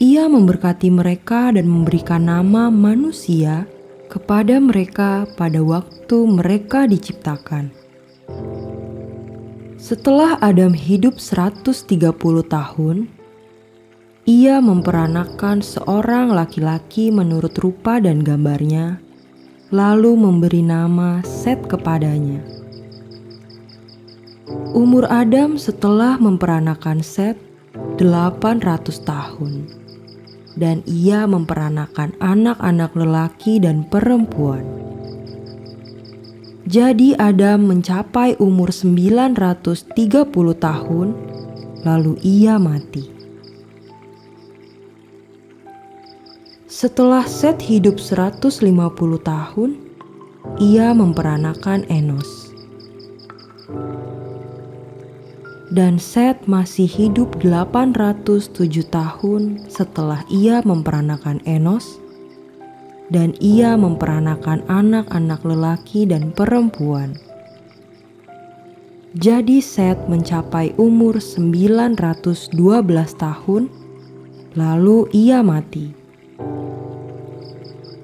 Ia 0.00 0.24
memberkati 0.24 0.88
mereka 0.88 1.52
dan 1.52 1.68
memberikan 1.68 2.24
nama 2.24 2.72
manusia 2.72 3.68
kepada 4.08 4.56
mereka 4.56 5.28
pada 5.36 5.60
waktu 5.60 6.16
mereka 6.24 6.88
diciptakan. 6.88 7.68
Setelah 9.76 10.40
Adam 10.40 10.72
hidup 10.72 11.20
130 11.20 12.00
tahun, 12.48 13.12
ia 14.24 14.64
memperanakan 14.64 15.60
seorang 15.60 16.32
laki-laki 16.32 17.12
menurut 17.12 17.52
rupa 17.60 18.00
dan 18.00 18.24
gambarnya, 18.24 18.96
lalu 19.68 20.16
memberi 20.16 20.64
nama 20.64 21.20
Set 21.20 21.68
kepadanya. 21.68 22.59
Umur 24.70 25.06
Adam 25.06 25.54
setelah 25.54 26.18
memperanakan 26.18 27.02
Set 27.06 27.38
800 27.98 29.02
tahun, 29.02 29.66
dan 30.58 30.82
ia 30.90 31.26
memperanakan 31.26 32.18
anak-anak 32.18 32.90
lelaki 32.98 33.62
dan 33.62 33.86
perempuan. 33.86 34.66
Jadi 36.70 37.18
Adam 37.18 37.66
mencapai 37.66 38.38
umur 38.38 38.70
930 38.70 39.90
tahun, 40.54 41.08
lalu 41.82 42.12
ia 42.22 42.58
mati. 42.58 43.10
Setelah 46.70 47.26
Set 47.26 47.58
hidup 47.66 47.98
150 47.98 48.62
tahun, 49.18 49.70
ia 50.62 50.94
memperanakan 50.94 51.84
Enos. 51.90 52.54
Dan 55.70 56.02
Set 56.02 56.50
masih 56.50 56.90
hidup 56.90 57.38
807 57.46 58.90
tahun 58.90 59.70
setelah 59.70 60.26
ia 60.26 60.58
memperanakan 60.66 61.38
Enos 61.46 62.02
dan 63.10 63.34
ia 63.42 63.74
memperanakan 63.74 64.66
anak-anak 64.70 65.42
lelaki 65.42 66.06
dan 66.06 66.30
perempuan. 66.34 67.18
Jadi 69.10 69.58
Set 69.58 69.98
mencapai 70.06 70.70
umur 70.78 71.18
912 71.18 72.54
tahun, 73.18 73.66
lalu 74.54 75.10
ia 75.10 75.42
mati. 75.42 75.90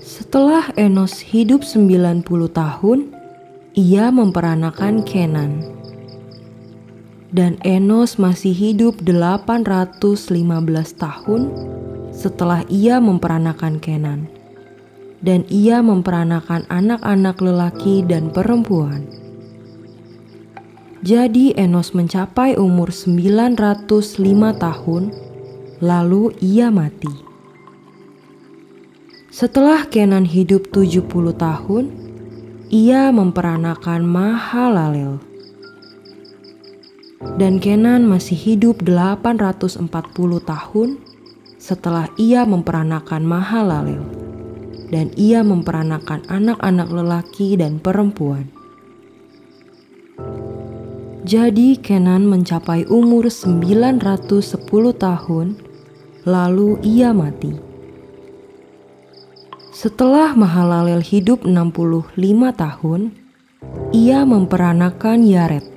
Setelah 0.00 0.68
Enos 0.76 1.24
hidup 1.24 1.64
90 1.64 2.24
tahun, 2.52 3.16
ia 3.72 4.12
memperanakan 4.12 5.00
Kenan. 5.00 5.79
Dan 7.30 7.62
Enos 7.62 8.18
masih 8.18 8.50
hidup 8.50 9.06
815 9.06 10.34
tahun 10.98 11.42
setelah 12.10 12.66
ia 12.66 12.98
memperanakan 12.98 13.78
Kenan 13.78 14.40
dan 15.20 15.44
ia 15.52 15.84
memperanakan 15.84 16.64
anak-anak 16.72 17.36
lelaki 17.40 18.00
dan 18.04 18.32
perempuan. 18.32 19.04
Jadi 21.00 21.56
Enos 21.56 21.96
mencapai 21.96 22.60
umur 22.60 22.92
905 22.92 23.88
tahun, 24.60 25.02
lalu 25.80 26.36
ia 26.44 26.68
mati. 26.68 27.12
Setelah 29.32 29.88
Kenan 29.88 30.28
hidup 30.28 30.68
70 30.68 31.32
tahun, 31.32 31.84
ia 32.68 33.08
memperanakan 33.08 34.04
Mahalalel. 34.04 35.29
Dan 37.20 37.60
Kenan 37.60 38.08
masih 38.08 38.36
hidup 38.36 38.80
840 38.80 39.84
tahun 40.40 40.88
setelah 41.60 42.08
ia 42.16 42.48
memperanakan 42.48 43.22
Mahalalel 43.28 44.00
dan 44.90 45.14
ia 45.14 45.46
memperanakan 45.46 46.26
anak-anak 46.26 46.88
lelaki 46.90 47.54
dan 47.54 47.78
perempuan. 47.78 48.50
Jadi 51.22 51.78
Kenan 51.78 52.26
mencapai 52.26 52.90
umur 52.90 53.30
910 53.30 54.50
tahun, 54.98 55.46
lalu 56.26 56.68
ia 56.82 57.14
mati. 57.14 57.54
Setelah 59.70 60.34
Mahalalel 60.34 60.98
hidup 61.06 61.46
65 61.46 62.18
tahun, 62.50 63.14
ia 63.94 64.26
memperanakan 64.26 65.22
Yaret. 65.22 65.69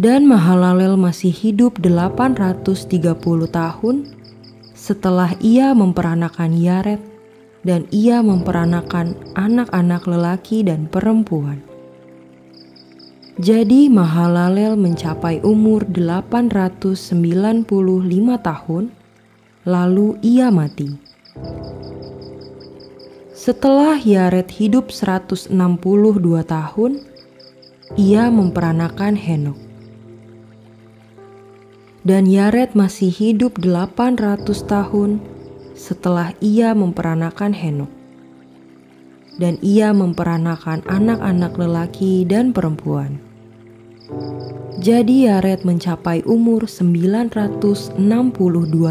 Dan 0.00 0.24
Mahalalel 0.24 0.96
masih 0.96 1.28
hidup 1.28 1.76
830 1.76 3.12
tahun, 3.52 3.96
setelah 4.72 5.36
ia 5.36 5.76
memperanakan 5.76 6.56
Yaret 6.56 6.96
dan 7.60 7.84
ia 7.92 8.24
memperanakan 8.24 9.12
anak-anak 9.36 10.08
lelaki 10.08 10.64
dan 10.64 10.88
perempuan. 10.88 11.60
Jadi 13.36 13.92
Mahalalel 13.92 14.80
mencapai 14.80 15.44
umur 15.44 15.84
895 15.84 17.68
tahun, 18.40 18.84
lalu 19.68 20.08
ia 20.24 20.48
mati. 20.48 20.88
Setelah 23.36 24.00
Yaret 24.00 24.56
hidup 24.56 24.88
162 24.88 25.52
tahun, 26.48 26.92
ia 28.00 28.32
memperanakan 28.32 29.20
Henok 29.20 29.71
dan 32.02 32.26
Yared 32.26 32.74
masih 32.74 33.14
hidup 33.14 33.62
800 33.62 34.42
tahun 34.66 35.22
setelah 35.78 36.34
ia 36.42 36.74
memperanakan 36.74 37.54
Henok. 37.54 37.92
Dan 39.38 39.56
ia 39.64 39.96
memperanakan 39.96 40.84
anak-anak 40.84 41.56
lelaki 41.56 42.26
dan 42.28 42.52
perempuan. 42.52 43.16
Jadi 44.82 45.30
Yared 45.30 45.64
mencapai 45.64 46.26
umur 46.26 46.66
962 46.66 47.96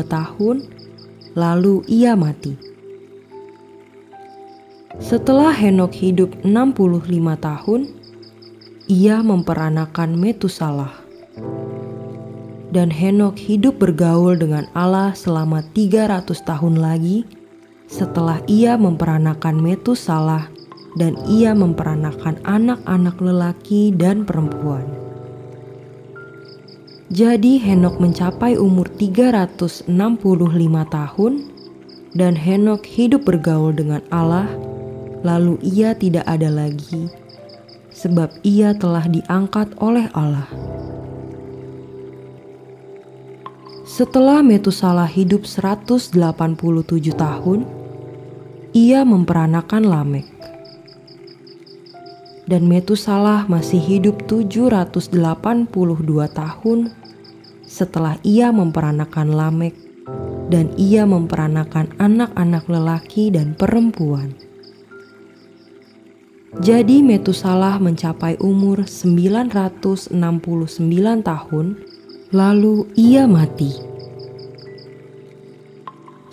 tahun, 0.07 0.57
lalu 1.35 1.75
ia 1.85 2.15
mati. 2.15 2.57
Setelah 4.97 5.51
Henok 5.51 5.93
hidup 5.93 6.31
65 6.41 7.37
tahun, 7.37 7.81
ia 8.87 9.19
memperanakan 9.21 10.15
Metusalah 10.15 11.00
dan 12.71 12.87
Henok 12.87 13.35
hidup 13.35 13.83
bergaul 13.83 14.39
dengan 14.39 14.65
Allah 14.71 15.11
selama 15.11 15.59
300 15.75 16.31
tahun 16.47 16.79
lagi 16.79 17.27
setelah 17.91 18.39
ia 18.47 18.79
memperanakan 18.79 19.59
Metusalah 19.59 20.47
dan 20.95 21.19
ia 21.27 21.51
memperanakan 21.51 22.39
anak-anak 22.47 23.15
lelaki 23.19 23.91
dan 23.91 24.23
perempuan. 24.23 24.87
Jadi 27.11 27.59
Henok 27.59 27.99
mencapai 27.99 28.55
umur 28.55 28.87
365 28.95 29.91
tahun 30.87 31.33
dan 32.15 32.33
Henok 32.39 32.87
hidup 32.87 33.27
bergaul 33.27 33.75
dengan 33.75 33.99
Allah 34.15 34.47
lalu 35.19 35.59
ia 35.59 35.91
tidak 35.91 36.23
ada 36.23 36.47
lagi 36.47 37.11
sebab 37.91 38.31
ia 38.47 38.71
telah 38.79 39.03
diangkat 39.11 39.75
oleh 39.83 40.07
Allah. 40.15 40.47
Setelah 44.01 44.41
Metusalah 44.41 45.05
hidup 45.05 45.45
187 45.45 46.17
tahun, 47.13 47.69
ia 48.73 49.05
memperanakan 49.05 49.85
Lamek. 49.85 50.25
Dan 52.49 52.65
Metusalah 52.65 53.45
masih 53.45 53.77
hidup 53.77 54.25
782 54.25 55.13
tahun 56.33 56.79
setelah 57.61 58.17
ia 58.25 58.49
memperanakan 58.49 59.37
Lamek 59.37 59.77
dan 60.49 60.73
ia 60.81 61.05
memperanakan 61.05 61.93
anak-anak 62.01 62.65
lelaki 62.73 63.29
dan 63.29 63.53
perempuan. 63.53 64.33
Jadi 66.57 67.05
Metusalah 67.05 67.77
mencapai 67.77 68.41
umur 68.41 68.81
969 68.81 70.09
tahun, 71.21 71.65
lalu 72.33 72.89
ia 72.97 73.29
mati. 73.29 73.90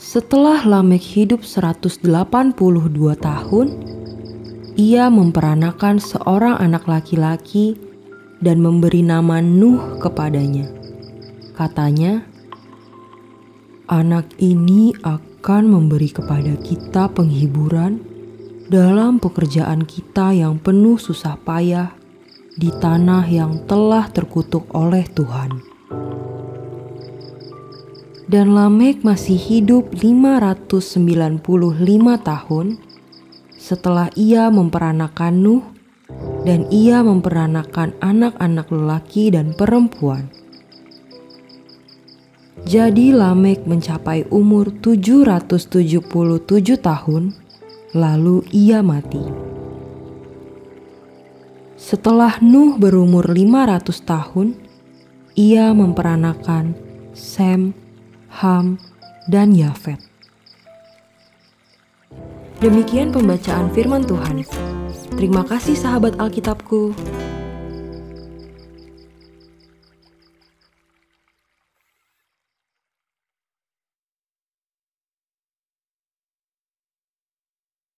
Setelah 0.08 0.64
Lamek 0.64 1.04
hidup 1.04 1.44
182 1.44 2.00
tahun, 3.20 3.66
ia 4.72 5.12
memperanakan 5.12 6.00
seorang 6.00 6.56
anak 6.56 6.88
laki-laki 6.88 7.76
dan 8.40 8.64
memberi 8.64 9.04
nama 9.04 9.44
Nuh 9.44 10.00
kepadanya. 10.00 10.64
Katanya, 11.52 12.24
"Anak 13.84 14.32
ini 14.40 14.96
akan 15.04 15.76
memberi 15.76 16.08
kepada 16.08 16.56
kita 16.56 17.12
penghiburan 17.12 18.00
dalam 18.72 19.20
pekerjaan 19.20 19.84
kita 19.84 20.32
yang 20.32 20.56
penuh 20.56 20.96
susah 20.96 21.36
payah 21.36 21.92
di 22.56 22.72
tanah 22.72 23.28
yang 23.28 23.60
telah 23.68 24.08
terkutuk 24.08 24.72
oleh 24.72 25.04
Tuhan." 25.04 25.77
Dan 28.28 28.52
Lamek 28.52 29.08
masih 29.08 29.40
hidup 29.40 29.96
595 29.96 31.40
tahun 32.20 32.66
setelah 33.56 34.12
ia 34.20 34.52
memperanakan 34.52 35.34
Nuh 35.40 35.64
dan 36.44 36.68
ia 36.68 37.00
memperanakan 37.00 37.96
anak-anak 38.04 38.68
lelaki 38.68 39.32
dan 39.32 39.56
perempuan. 39.56 40.28
Jadi 42.68 43.16
Lamek 43.16 43.64
mencapai 43.64 44.28
umur 44.28 44.76
777 44.84 46.04
tahun, 46.76 47.32
lalu 47.96 48.44
ia 48.52 48.84
mati. 48.84 49.24
Setelah 51.80 52.36
Nuh 52.44 52.76
berumur 52.76 53.24
500 53.24 54.04
tahun, 54.04 54.52
ia 55.32 55.72
memperanakan 55.72 56.76
Sem, 57.16 57.72
Ham, 58.38 58.78
dan 59.26 59.50
Yafet. 59.50 59.98
Demikian 62.62 63.10
pembacaan 63.10 63.66
firman 63.74 64.06
Tuhan. 64.06 64.46
Terima 65.18 65.42
kasih 65.42 65.74
sahabat 65.74 66.14
Alkitabku. 66.22 66.94